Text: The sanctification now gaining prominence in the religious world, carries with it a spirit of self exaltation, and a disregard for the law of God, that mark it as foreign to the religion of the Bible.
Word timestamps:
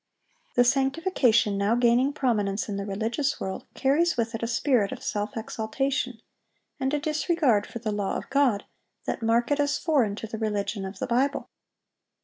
The 0.55 0.63
sanctification 0.63 1.59
now 1.59 1.75
gaining 1.75 2.11
prominence 2.11 2.67
in 2.67 2.75
the 2.77 2.87
religious 2.87 3.39
world, 3.39 3.67
carries 3.75 4.17
with 4.17 4.33
it 4.33 4.41
a 4.41 4.47
spirit 4.47 4.91
of 4.91 5.03
self 5.03 5.37
exaltation, 5.37 6.19
and 6.79 6.91
a 6.91 6.99
disregard 6.99 7.67
for 7.67 7.77
the 7.77 7.91
law 7.91 8.17
of 8.17 8.27
God, 8.31 8.65
that 9.05 9.21
mark 9.21 9.51
it 9.51 9.59
as 9.59 9.77
foreign 9.77 10.15
to 10.15 10.25
the 10.25 10.39
religion 10.39 10.85
of 10.85 10.97
the 10.97 11.05
Bible. 11.05 11.51